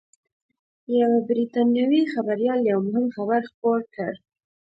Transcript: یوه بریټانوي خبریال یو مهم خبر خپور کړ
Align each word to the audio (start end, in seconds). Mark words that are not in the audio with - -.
یوه 0.99 1.17
بریټانوي 1.27 2.01
خبریال 2.13 2.59
یو 2.71 2.79
مهم 2.87 3.05
خبر 3.15 3.41
خپور 3.51 3.79
کړ 3.95 4.13